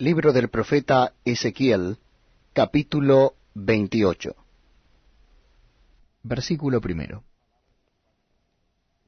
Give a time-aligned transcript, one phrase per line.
[0.00, 1.98] Libro del profeta Ezequiel,
[2.54, 4.34] capítulo 28.
[6.22, 7.22] Versículo primero.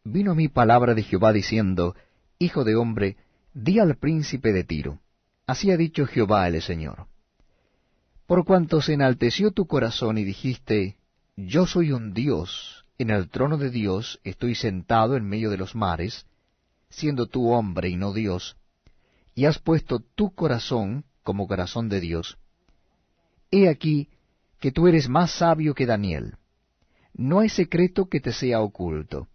[0.05, 1.97] Vino mi palabra de Jehová diciendo,
[2.39, 3.17] Hijo de hombre,
[3.55, 4.99] di al príncipe de Tiro,
[5.47, 7.07] así ha dicho Jehová el Señor.
[8.27, 10.99] Por cuanto se enalteció tu corazón y dijiste,
[11.37, 15.75] Yo soy un Dios, en el trono de Dios estoy sentado en medio de los
[15.75, 16.27] mares,
[16.91, 18.59] siendo tú hombre y no Dios,
[19.35, 22.39] y has puesto tu corazón como corazón de Dios,
[23.51, 24.09] he aquí
[24.61, 26.37] que tú eres más sabio que Daniel.
[27.15, 29.29] No hay secreto que te sea oculto.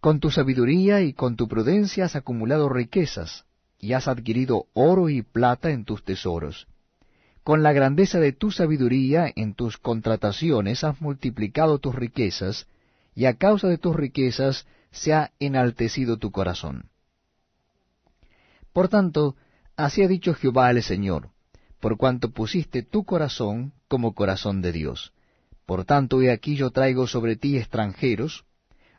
[0.00, 3.44] Con tu sabiduría y con tu prudencia has acumulado riquezas,
[3.78, 6.66] y has adquirido oro y plata en tus tesoros.
[7.44, 12.66] Con la grandeza de tu sabiduría en tus contrataciones has multiplicado tus riquezas,
[13.14, 16.90] y a causa de tus riquezas se ha enaltecido tu corazón.
[18.78, 19.34] Por tanto,
[19.76, 21.30] así ha dicho Jehová el Señor,
[21.80, 25.12] por cuanto pusiste tu corazón como corazón de Dios.
[25.66, 28.44] Por tanto, he aquí yo traigo sobre ti extranjeros,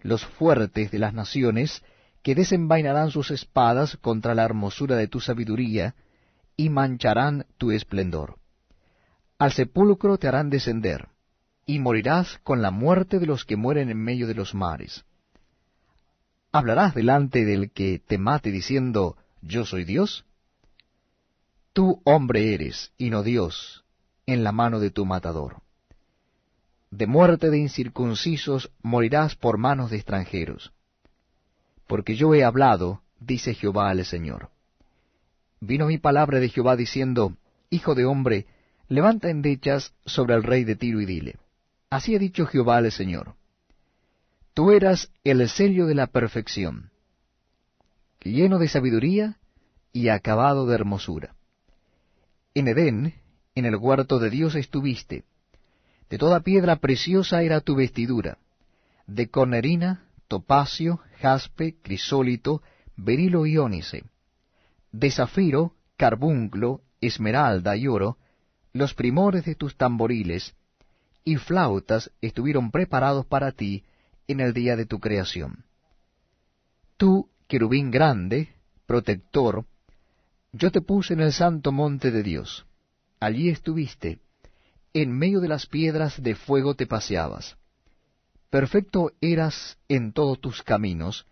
[0.02, 1.82] los fuertes de las naciones,
[2.24, 5.96] que desenvainarán sus espadas contra la hermosura de tu sabiduría,
[6.58, 8.36] y mancharán tu esplendor.
[9.38, 11.08] Al sepulcro te harán descender,
[11.66, 15.06] y morirás con la muerte de los que mueren en medio de los mares.
[16.52, 20.26] ¿Hablarás delante del que te mate diciendo, yo soy Dios?
[21.74, 23.84] Tú hombre eres, y no Dios,
[24.26, 25.62] en la mano de tu matador.
[26.92, 30.74] De muerte de incircuncisos morirás por manos de extranjeros.
[31.88, 34.50] Porque yo he hablado, dice Jehová al Señor.
[35.62, 37.36] Vino mi palabra de Jehová diciendo,
[37.70, 38.48] Hijo de hombre,
[38.88, 41.38] levanta endechas sobre el rey de Tiro y dile,
[41.90, 43.36] Así ha dicho Jehová al Señor.
[44.54, 46.89] Tú eras el sello de la perfección
[48.22, 49.38] lleno de sabiduría
[49.92, 51.36] y acabado de hermosura.
[52.54, 53.16] En Edén,
[53.56, 55.24] en el huerto de Dios estuviste.
[56.10, 58.38] De toda piedra preciosa era tu vestidura,
[59.06, 62.62] de cornerina, topacio, jaspe, crisólito,
[62.96, 64.04] berilo y ónice,
[64.92, 68.18] de zafiro, carbunclo, esmeralda y oro,
[68.74, 70.56] los primores de tus tamboriles,
[71.24, 73.84] y flautas estuvieron preparados para ti
[74.28, 75.66] en el día de tu creación.
[76.98, 78.50] Tú querubín grande,
[78.86, 79.66] protector,
[80.54, 82.68] yo te puse en el santo monte de Dios.
[83.20, 84.20] Allí estuviste,
[84.94, 87.58] en medio de las piedras de fuego te paseabas.
[88.52, 91.26] Perfecto eras en todos tus caminos,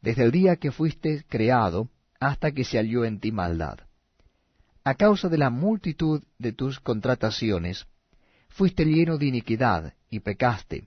[0.00, 1.88] desde el día que fuiste creado
[2.20, 3.80] hasta que se halló en ti maldad.
[4.84, 7.86] A causa de la multitud de tus contrataciones,
[8.48, 10.86] fuiste lleno de iniquidad y pecaste,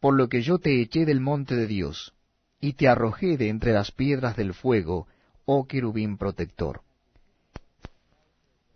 [0.00, 2.15] por lo que yo te eché del monte de Dios,
[2.60, 5.06] y te arrojé de entre las piedras del fuego,
[5.44, 6.82] oh querubín protector.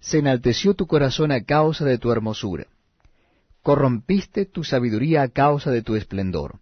[0.01, 2.67] Se enalteció tu corazón a causa de tu hermosura.
[3.63, 6.61] Corrompiste tu sabiduría a causa de tu esplendor.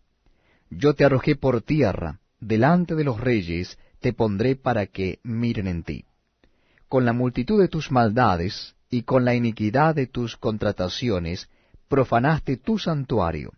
[0.71, 5.83] Yo te arrojé por tierra, delante de los reyes te pondré para que miren en
[5.83, 6.05] ti.
[6.89, 11.49] Con la multitud de tus maldades y con la iniquidad de tus contrataciones,
[11.89, 13.53] profanaste tu santuario.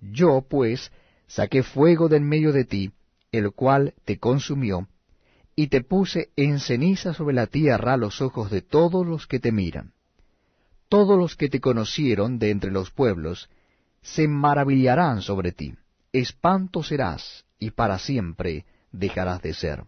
[0.00, 0.92] Yo, pues,
[1.28, 2.90] saqué fuego de en medio de ti,
[3.30, 4.88] el cual te consumió,
[5.54, 9.52] y te puse en ceniza sobre la tierra los ojos de todos los que te
[9.52, 9.92] miran.
[10.88, 13.50] Todos los que te conocieron de entre los pueblos
[14.00, 15.74] se maravillarán sobre ti,
[16.12, 19.84] espanto serás, y para siempre dejarás de ser.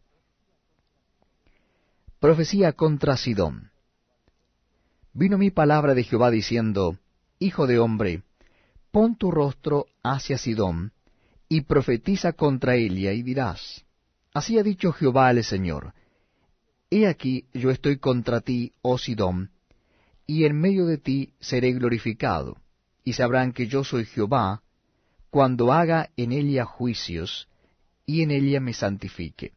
[2.18, 3.70] Profecía contra Sidón.
[5.14, 6.98] Vino mi palabra de Jehová diciendo,
[7.38, 8.22] Hijo de hombre,
[8.90, 10.92] pon tu rostro hacia Sidón,
[11.52, 13.84] y profetiza contra Elia, y dirás,
[14.32, 15.92] Así ha dicho Jehová el Señor,
[16.90, 19.50] He aquí yo estoy contra ti, oh Sidón,
[20.28, 22.56] y en medio de ti seré glorificado,
[23.02, 24.62] y sabrán que yo soy Jehová,
[25.28, 27.48] cuando haga en ella juicios,
[28.06, 29.52] y en ella me santifique.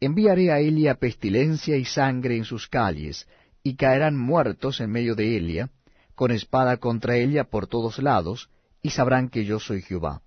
[0.00, 3.28] Enviaré a Elia pestilencia y sangre en sus calles,
[3.62, 5.70] y caerán muertos en medio de Elia,
[6.14, 8.48] con espada contra ella por todos lados,
[8.80, 10.23] y sabrán que yo soy Jehová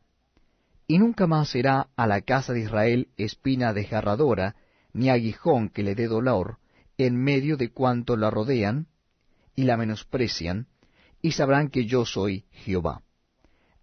[0.88, 4.56] y nunca más será a la casa de Israel espina desgarradora,
[4.94, 6.58] ni aguijón que le dé dolor,
[6.98, 8.88] en medio de cuanto la rodean
[9.56, 10.68] y la menosprecian,
[11.22, 13.04] y sabrán que yo soy Jehová.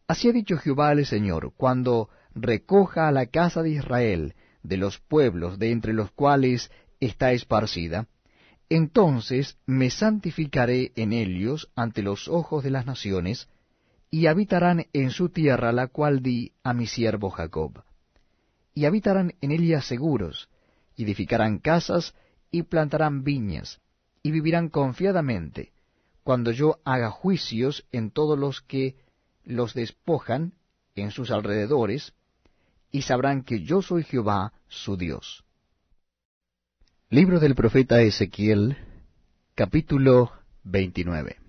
[0.09, 4.99] Así ha dicho Jehová el Señor, cuando recoja a la casa de Israel de los
[4.99, 8.09] pueblos de entre los cuales está esparcida,
[8.71, 13.49] entonces me santificaré en ellos ante los ojos de las naciones,
[14.15, 17.83] y habitarán en su tierra la cual di a mi siervo Jacob.
[18.73, 20.49] Y habitarán en ella seguros,
[20.95, 22.15] y edificarán casas,
[22.53, 23.81] y plantarán viñas,
[24.23, 25.73] y vivirán confiadamente,
[26.23, 28.95] cuando yo haga juicios en todos los que
[29.43, 30.53] los despojan
[30.95, 32.13] en sus alrededores,
[32.93, 35.45] y sabrán que yo soy Jehová su Dios.
[37.11, 38.77] Libro del profeta Ezequiel,
[39.57, 40.31] capítulo
[40.63, 41.44] 29.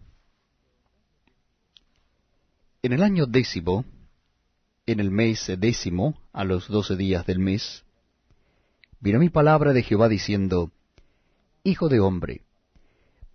[2.86, 3.84] En el año décimo,
[4.86, 7.84] en el mes décimo, a los doce días del mes,
[9.00, 10.70] vino mi palabra de Jehová diciendo,
[11.64, 12.44] Hijo de hombre,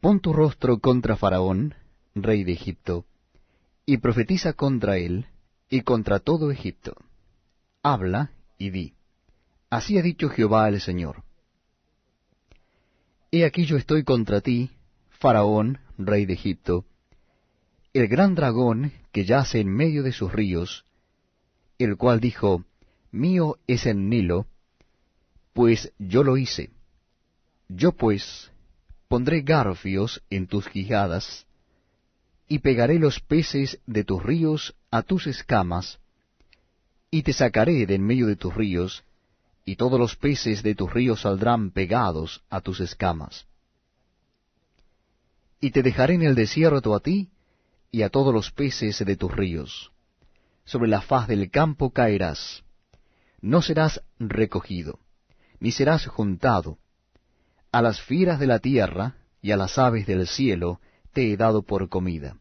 [0.01, 1.75] pon tu rostro contra Faraón,
[2.15, 3.07] rey de Egipto,
[3.87, 5.27] y profetiza contra él
[5.69, 6.95] y contra todo Egipto.
[7.83, 8.95] Habla y di,
[9.69, 11.25] así ha dicho Jehová el Señor.
[13.33, 14.71] He aquí yo estoy contra ti,
[15.09, 16.85] Faraón, rey de Egipto,
[17.93, 20.85] el gran dragón que yace en medio de sus ríos,
[21.79, 22.65] el cual dijo,
[23.11, 24.47] Mío es el Nilo,
[25.53, 26.71] pues yo lo hice.
[27.69, 28.51] Yo pues
[29.09, 31.47] pondré garfios en tus quijadas,
[32.47, 35.99] y pegaré los peces de tus ríos a tus escamas,
[37.11, 39.03] y te sacaré de en medio de tus ríos,
[39.65, 43.47] y todos los peces de tus ríos saldrán pegados a tus escamas.
[45.61, 47.29] Y te dejaré en el desierto a ti,
[47.91, 49.93] y a todos los peces de tus ríos
[50.71, 52.63] sobre la faz del campo caerás.
[53.41, 55.01] No serás recogido,
[55.59, 56.79] ni serás juntado.
[57.73, 60.81] A las fieras de la tierra y a las aves del cielo
[61.13, 62.37] te he dado por comida.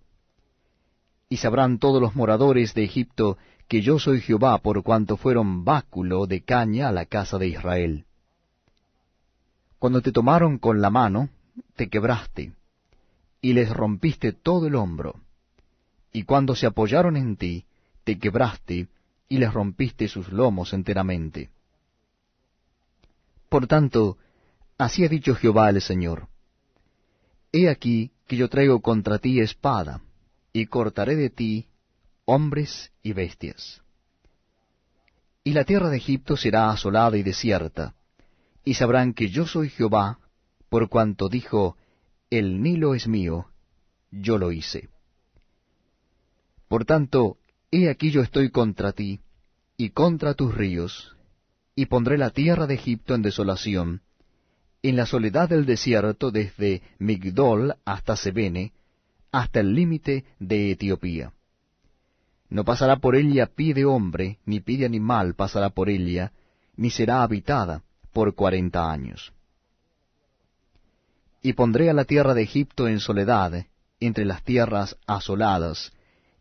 [1.28, 6.28] Y sabrán todos los moradores de Egipto que yo soy Jehová por cuanto fueron báculo
[6.28, 8.06] de caña a la casa de Israel.
[9.80, 11.30] Cuando te tomaron con la mano,
[11.76, 12.54] te quebraste,
[13.42, 15.20] y les rompiste todo el hombro.
[16.12, 17.66] Y cuando se apoyaron en ti,
[18.04, 18.88] te quebraste
[19.28, 21.50] y les rompiste sus lomos enteramente.
[23.50, 24.18] Por tanto,
[24.78, 26.28] así ha dicho Jehová el Señor.
[27.52, 30.02] He aquí que yo traigo contra ti espada,
[30.54, 31.68] y cortaré de ti
[32.26, 33.82] hombres y bestias.
[35.44, 37.96] Y la tierra de Egipto será asolada y desierta,
[38.64, 40.20] y sabrán que yo soy Jehová,
[40.70, 41.76] por cuanto dijo,
[42.30, 43.48] El Nilo es mío,
[44.12, 44.90] yo lo hice.
[46.70, 47.38] Por tanto,
[47.72, 49.20] He aquí yo estoy contra ti,
[49.78, 51.16] y contra tus ríos,
[51.76, 54.02] y pondré la tierra de Egipto en desolación,
[54.82, 58.74] en la soledad del desierto desde Migdol hasta Sebene,
[59.32, 61.34] hasta el límite de Etiopía.
[62.50, 66.32] No pasará por ella pie de hombre, ni pie de animal pasará por ella,
[66.76, 69.32] ni será habitada por cuarenta años.
[71.42, 73.68] Y pondré a la tierra de Egipto en soledad,
[74.00, 75.94] entre las tierras asoladas,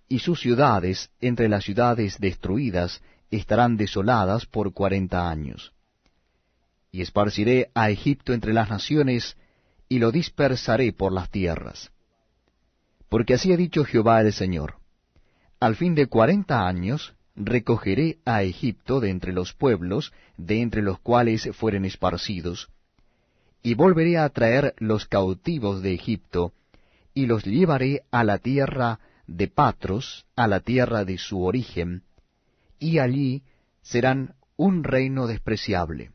[0.08, 5.72] y sus ciudades entre las ciudades destruidas estarán desoladas por cuarenta años.
[6.90, 9.36] Y esparciré a Egipto entre las naciones,
[9.88, 11.90] y lo dispersaré por las tierras.
[13.08, 14.76] Porque así ha dicho Jehová el Señor,
[15.60, 20.98] al fin de cuarenta años recogeré a Egipto de entre los pueblos, de entre los
[21.00, 22.68] cuales fueren esparcidos,
[23.62, 26.52] y volveré a traer los cautivos de Egipto,
[27.14, 32.02] y los llevaré a la tierra de Patros a la tierra de su origen,
[32.80, 33.44] y allí
[33.82, 36.10] serán un reino despreciable.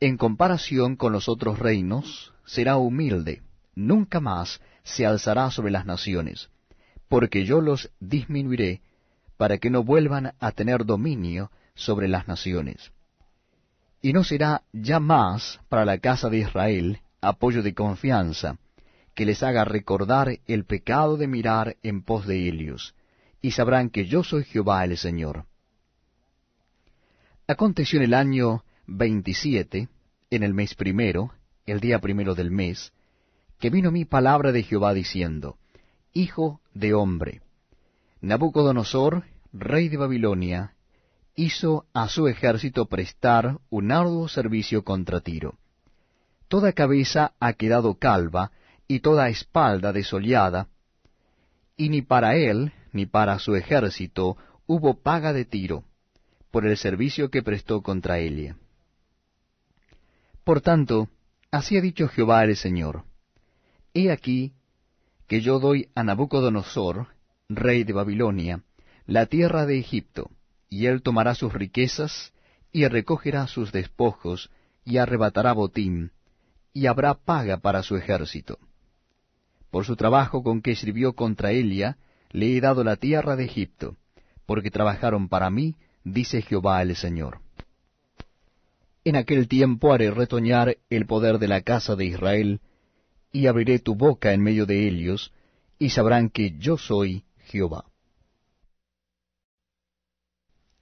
[0.00, 3.42] En comparación con los otros reinos, será humilde,
[3.74, 6.50] nunca más se alzará sobre las naciones,
[7.08, 8.82] porque yo los disminuiré
[9.36, 12.92] para que no vuelvan a tener dominio sobre las naciones.
[14.02, 18.58] Y no será ya más para la casa de Israel apoyo de confianza,
[19.14, 22.94] que les haga recordar el pecado de mirar en pos de ellos,
[23.40, 25.46] y sabrán que yo soy Jehová el Señor.
[27.46, 29.88] Aconteció en el año veintisiete,
[30.30, 31.32] en el mes primero,
[31.66, 32.92] el día primero del mes,
[33.58, 35.56] que vino mi palabra de Jehová diciendo,
[36.12, 37.42] Hijo de hombre,
[38.20, 40.74] Nabucodonosor, rey de Babilonia,
[41.36, 45.58] hizo a su ejército prestar un arduo servicio contra Tiro.
[46.48, 48.52] Toda cabeza ha quedado calva,
[48.86, 50.68] y toda espalda desollada,
[51.76, 54.36] y ni para él ni para su ejército
[54.66, 55.84] hubo paga de tiro,
[56.50, 58.56] por el servicio que prestó contra Elia.
[60.44, 61.08] Por tanto,
[61.50, 63.04] así ha dicho Jehová el Señor,
[63.92, 64.52] He aquí
[65.26, 67.08] que yo doy a Nabucodonosor,
[67.48, 68.62] rey de Babilonia,
[69.06, 70.30] la tierra de Egipto,
[70.68, 72.32] y él tomará sus riquezas,
[72.72, 74.50] y recogerá sus despojos,
[74.84, 76.12] y arrebatará botín,
[76.72, 78.58] y habrá paga para su ejército.
[79.74, 81.98] Por su trabajo con que sirvió contra Elia,
[82.30, 83.96] le he dado la tierra de Egipto,
[84.46, 87.40] porque trabajaron para mí, dice Jehová el Señor.
[89.02, 92.60] En aquel tiempo haré retoñar el poder de la casa de Israel,
[93.32, 95.32] y abriré tu boca en medio de ellos,
[95.80, 97.84] y sabrán que yo soy Jehová.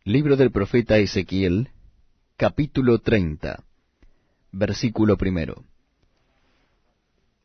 [0.04, 1.70] Libro del profeta Ezequiel,
[2.37, 3.64] capítulo 30,
[4.52, 5.64] versículo primero.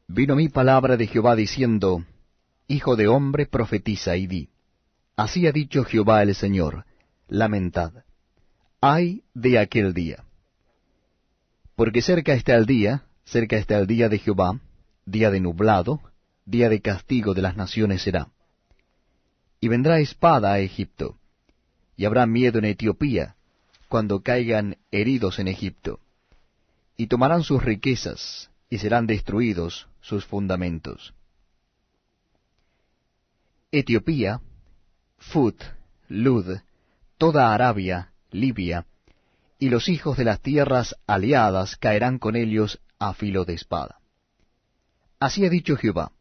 [0.10, 2.06] Vino mi palabra de Jehová diciendo,
[2.68, 4.50] Hijo de hombre, profetiza y di.
[5.18, 6.86] Así ha dicho Jehová el Señor,
[7.28, 7.92] lamentad.
[8.80, 10.24] Ay de aquel día.
[11.76, 14.62] Porque cerca está el día, cerca está el día de Jehová,
[15.06, 16.00] día de nublado,
[16.46, 18.30] día de castigo de las naciones será.
[19.60, 21.18] Y vendrá espada a Egipto,
[21.98, 23.36] y habrá miedo en Etiopía,
[23.90, 26.00] cuando caigan heridos en Egipto.
[26.96, 31.14] Y tomarán sus riquezas, y serán destruidos sus fundamentos.
[33.72, 34.42] Etiopía,
[35.18, 35.62] Fut,
[36.08, 36.58] Lud,
[37.18, 38.86] toda Arabia, Libia,
[39.60, 44.00] y los hijos de las tierras aliadas caerán con ellos a filo de espada.
[45.20, 46.12] Así ha dicho Jehová,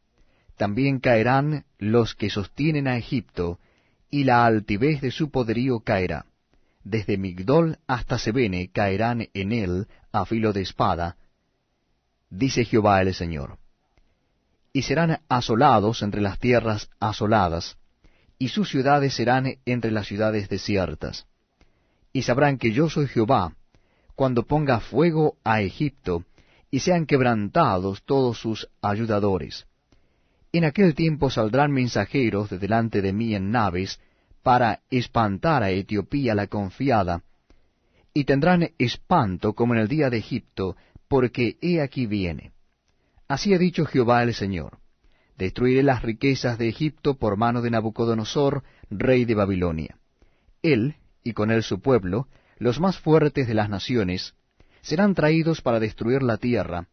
[0.56, 3.58] también caerán los que sostienen a Egipto,
[4.10, 6.26] y la altivez de su poderío caerá.
[6.82, 11.16] Desde Migdol hasta Sebene caerán en él a filo de espada,
[12.36, 13.58] dice Jehová el Señor.
[14.72, 17.78] Y serán asolados entre las tierras asoladas,
[18.38, 21.26] y sus ciudades serán entre las ciudades desiertas.
[22.12, 23.54] Y sabrán que yo soy Jehová,
[24.14, 26.24] cuando ponga fuego a Egipto,
[26.70, 29.66] y sean quebrantados todos sus ayudadores.
[30.52, 34.00] En aquel tiempo saldrán mensajeros de delante de mí en naves,
[34.42, 37.22] para espantar a Etiopía la confiada,
[38.14, 40.76] y tendrán espanto como en el día de Egipto,
[41.08, 42.52] porque he aquí viene.
[43.28, 44.78] Así ha dicho Jehová el Señor.
[45.36, 49.98] Destruiré las riquezas de Egipto por mano de Nabucodonosor, rey de Babilonia.
[50.62, 54.34] Él, y con él su pueblo, los más fuertes de las naciones,
[54.80, 56.88] serán traídos para destruir la tierra,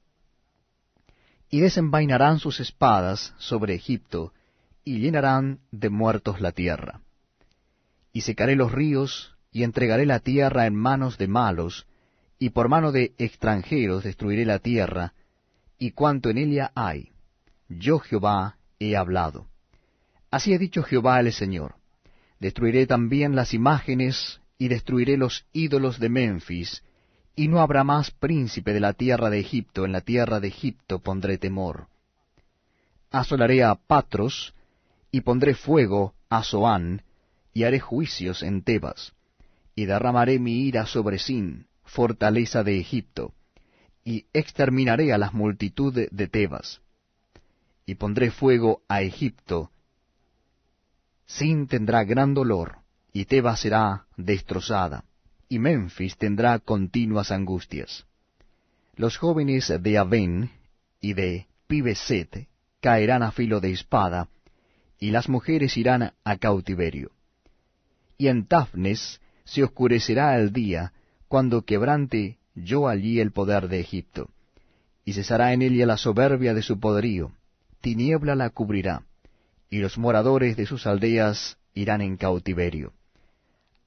[1.50, 4.34] y desenvainarán sus espadas sobre Egipto,
[4.84, 7.02] y llenarán de muertos la tierra.
[8.12, 11.86] Y secaré los ríos, y entregaré la tierra en manos de malos,
[12.40, 15.14] y por mano de extranjeros destruiré la tierra,
[15.78, 17.14] y cuanto en ella hay
[17.80, 19.48] yo Jehová he hablado.
[20.32, 21.76] Así ha dicho Jehová el Señor.
[22.40, 26.84] Destruiré también las imágenes y destruiré los ídolos de Memphis,
[27.36, 31.00] y no habrá más príncipe de la tierra de Egipto, en la tierra de Egipto
[31.00, 31.88] pondré temor.
[33.12, 34.54] Asolaré a Patros,
[35.12, 37.04] y pondré fuego a Zoán,
[37.54, 39.14] y haré juicios en Tebas,
[39.76, 43.34] y derramaré mi ira sobre Sin, fortaleza de Egipto,
[44.04, 46.82] y exterminaré a las multitudes de Tebas
[47.86, 49.72] y pondré fuego a Egipto.
[51.26, 52.78] Sin tendrá gran dolor,
[53.12, 55.04] y Tebas será destrozada,
[55.50, 58.06] y Memphis tendrá continuas angustias.
[58.96, 60.52] Los jóvenes de Aven
[61.02, 62.48] y de Pibeset
[62.80, 64.30] caerán a filo de espada,
[65.00, 67.12] y las mujeres irán a cautiverio.
[68.18, 70.94] Y en Tafnes se oscurecerá el día,
[71.34, 74.30] cuando quebrante yo allí el poder de Egipto,
[75.04, 77.32] y cesará en ella la soberbia de su poderío,
[77.82, 79.08] tiniebla la cubrirá,
[79.68, 82.94] y los moradores de sus aldeas irán en cautiverio.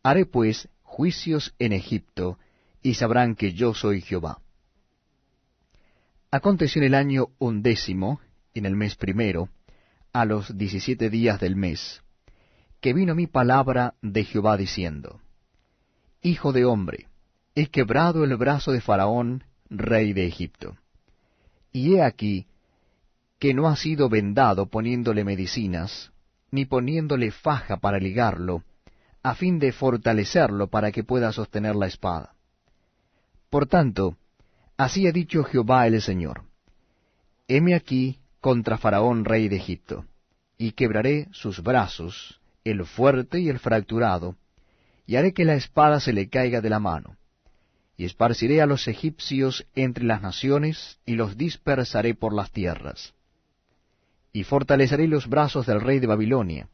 [0.03, 2.37] Haré pues juicios en Egipto,
[2.83, 4.41] y sabrán que yo soy Jehová.
[6.33, 8.21] Aconteció en el año undécimo,
[8.55, 9.51] en el mes primero,
[10.13, 12.03] a los diecisiete días del mes,
[12.81, 15.21] que vino mi palabra de Jehová diciendo,
[16.23, 17.07] Hijo de hombre,
[17.57, 20.77] he quebrado el brazo de Faraón, rey de Egipto.
[21.73, 22.47] Y he aquí
[23.39, 26.13] que no ha sido vendado poniéndole medicinas,
[26.51, 28.63] ni poniéndole faja para ligarlo,
[29.23, 32.35] a fin de fortalecerlo para que pueda sostener la espada.
[33.49, 34.19] Por tanto,
[34.77, 36.43] así ha dicho Jehová el Señor,
[37.49, 40.05] heme aquí contra Faraón rey de Egipto,
[40.59, 44.37] y quebraré sus brazos, el fuerte y el fracturado,
[45.07, 47.17] y haré que la espada se le caiga de la mano,
[47.97, 53.15] y esparciré a los egipcios entre las naciones, y los dispersaré por las tierras
[54.37, 56.69] y fortaleceré los brazos del rey de Babilonia,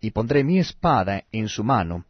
[0.00, 2.06] y pondré mi espada en su mano,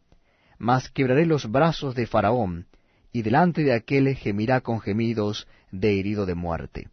[0.57, 2.65] mas quebraré los brazos de Faraón,
[3.13, 6.89] y delante de aquel gemirá con gemidos de herido de muerte.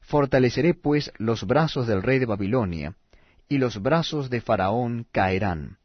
[0.00, 2.96] Fortaleceré pues los brazos del rey de Babilonia,
[3.48, 5.78] y los brazos de Faraón caerán,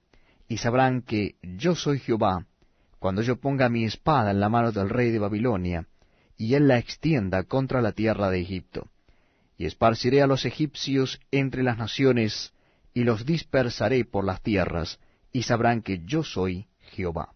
[0.47, 2.47] y sabrán que yo soy Jehová,
[3.05, 5.85] cuando yo ponga mi espada en la mano del rey de Babilonia,
[6.37, 8.89] y él la extienda contra la tierra de Egipto
[9.59, 12.51] y esparciré a los egipcios entre las naciones,
[12.95, 14.99] y los dispersaré por las tierras,
[15.31, 17.34] y sabrán que yo soy Jehová.